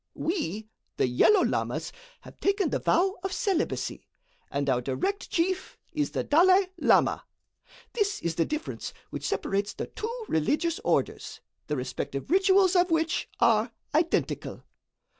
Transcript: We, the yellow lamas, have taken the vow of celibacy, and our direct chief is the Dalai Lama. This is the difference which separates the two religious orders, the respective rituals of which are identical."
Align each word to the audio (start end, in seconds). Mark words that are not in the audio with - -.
We, 0.15 0.67
the 0.97 1.05
yellow 1.07 1.43
lamas, 1.45 1.91
have 2.21 2.39
taken 2.39 2.71
the 2.71 2.79
vow 2.79 3.17
of 3.21 3.31
celibacy, 3.31 4.07
and 4.49 4.67
our 4.67 4.81
direct 4.81 5.29
chief 5.29 5.77
is 5.93 6.09
the 6.09 6.23
Dalai 6.23 6.69
Lama. 6.79 7.23
This 7.93 8.19
is 8.23 8.33
the 8.33 8.43
difference 8.45 8.93
which 9.11 9.27
separates 9.27 9.73
the 9.75 9.85
two 9.85 10.25
religious 10.27 10.79
orders, 10.79 11.39
the 11.67 11.75
respective 11.77 12.31
rituals 12.31 12.75
of 12.75 12.89
which 12.89 13.29
are 13.39 13.73
identical." 13.93 14.63